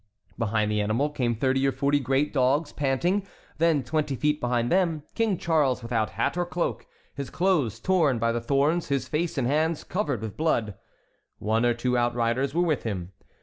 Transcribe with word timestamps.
Behind 0.39 0.71
the 0.71 0.81
animal 0.81 1.11
came 1.11 1.35
thirty 1.35 1.67
or 1.67 1.71
forty 1.71 1.99
great 1.99 2.33
dogs, 2.33 2.73
panting; 2.73 3.21
then, 3.59 3.83
twenty 3.83 4.15
feet 4.15 4.41
behind 4.41 4.71
them, 4.71 5.03
King 5.13 5.37
Charles 5.37 5.83
without 5.83 6.09
hat 6.17 6.35
or 6.37 6.43
cloak, 6.43 6.87
his 7.13 7.29
clothes 7.29 7.79
torn 7.79 8.17
by 8.17 8.31
the 8.31 8.41
thorns, 8.41 8.87
his 8.87 9.07
face 9.07 9.37
and 9.37 9.45
hands 9.45 9.83
covered 9.83 10.21
with 10.21 10.35
blood. 10.37 10.73
One 11.37 11.67
or 11.67 11.75
two 11.75 11.99
outriders 11.99 12.51
were 12.55 12.63
with 12.65 12.81
him. 12.81 13.11